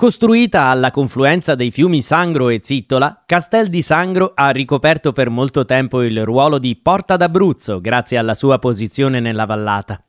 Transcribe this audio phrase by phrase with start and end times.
[0.00, 5.64] Costruita alla confluenza dei fiumi Sangro e Zittola, Castel di Sangro ha ricoperto per molto
[5.64, 10.00] tempo il ruolo di Porta d'Abruzzo grazie alla sua posizione nella vallata.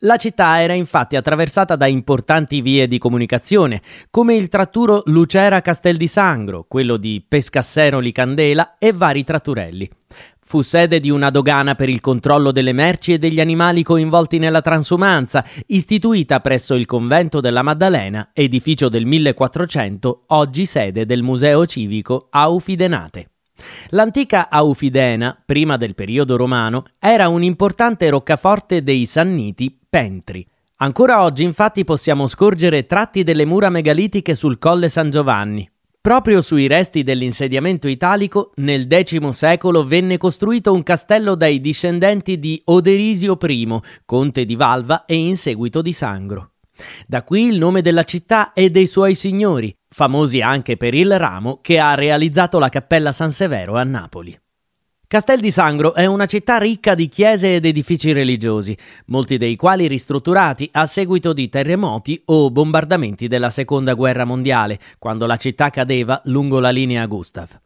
[0.00, 3.80] La città era infatti attraversata da importanti vie di comunicazione,
[4.10, 9.90] come il tratturo Lucera Castel di Sangro, quello di Pescassero Licandela e vari tratturelli.
[10.50, 14.60] Fu sede di una dogana per il controllo delle merci e degli animali coinvolti nella
[14.60, 22.26] transumanza, istituita presso il convento della Maddalena, edificio del 1400, oggi sede del Museo Civico
[22.30, 23.30] Aufidenate.
[23.90, 30.44] L'antica Aufidena, prima del periodo romano, era un importante roccaforte dei Sanniti Pentri.
[30.78, 35.70] Ancora oggi infatti possiamo scorgere tratti delle mura megalitiche sul Colle San Giovanni,
[36.02, 42.58] Proprio sui resti dell'insediamento italico, nel X secolo venne costruito un castello dai discendenti di
[42.64, 46.52] Oderisio I, conte di Valva e in seguito di Sangro.
[47.06, 51.58] Da qui il nome della città e dei suoi signori, famosi anche per il ramo
[51.60, 54.34] che ha realizzato la cappella San Severo a Napoli.
[55.10, 59.88] Castel di Sangro è una città ricca di chiese ed edifici religiosi, molti dei quali
[59.88, 66.20] ristrutturati a seguito di terremoti o bombardamenti della Seconda Guerra Mondiale, quando la città cadeva
[66.26, 67.60] lungo la linea Gustav.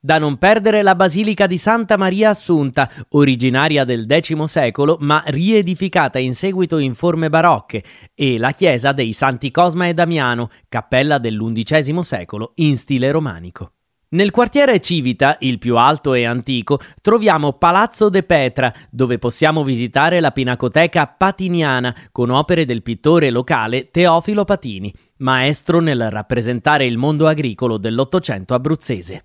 [0.00, 6.18] Da non perdere la Basilica di Santa Maria Assunta, originaria del X secolo ma riedificata
[6.18, 12.02] in seguito in forme barocche, e la chiesa dei Santi Cosma e Damiano, cappella dell'XI
[12.04, 13.72] secolo in stile romanico.
[14.08, 20.20] Nel quartiere Civita, il più alto e antico, troviamo Palazzo de Petra, dove possiamo visitare
[20.20, 27.26] la pinacoteca patiniana con opere del pittore locale Teofilo Patini, maestro nel rappresentare il mondo
[27.26, 29.24] agricolo dell'Ottocento abruzzese.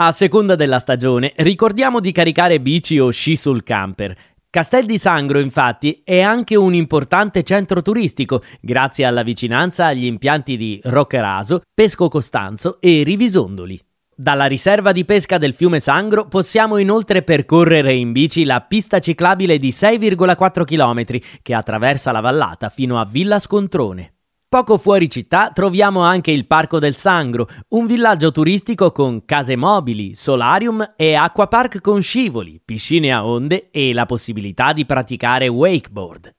[0.00, 4.14] A seconda della stagione, ricordiamo di caricare bici o sci sul camper.
[4.50, 10.58] Castel di Sangro, infatti, è anche un importante centro turistico, grazie alla vicinanza agli impianti
[10.58, 13.80] di Roccaraso, Pesco Costanzo e Rivisondoli.
[14.20, 19.60] Dalla riserva di pesca del fiume Sangro possiamo inoltre percorrere in bici la pista ciclabile
[19.60, 24.14] di 6,4 km che attraversa la vallata fino a Villa Scontrone.
[24.48, 30.16] Poco fuori città troviamo anche il Parco del Sangro, un villaggio turistico con case mobili,
[30.16, 36.37] solarium e acquapark con scivoli, piscine a onde e la possibilità di praticare wakeboard.